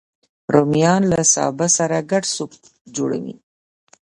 رومیان 0.53 1.01
له 1.11 1.19
سابه 1.33 1.67
سره 1.77 1.97
ګډ 2.11 2.23
سوپ 2.35 2.51
جوړوي 2.95 3.35